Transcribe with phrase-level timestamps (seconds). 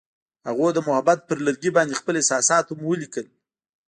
[0.47, 3.25] هغوی د محبت پر لرګي باندې خپل احساسات هم لیکل.